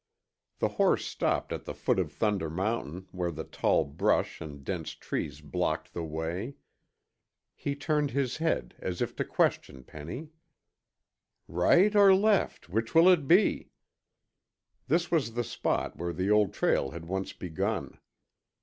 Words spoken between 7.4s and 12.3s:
He turned his head as if to question Penny: "Right or